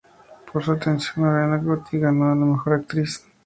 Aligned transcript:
Por 0.51 0.63
su 0.63 0.71
actuación 0.71 1.27
Ornella 1.27 1.61
Muti 1.61 1.99
ganó 1.99 2.21
una 2.21 2.31
a 2.31 2.35
la 2.35 2.45
Mejor 2.47 2.73
Actriz. 2.73 3.23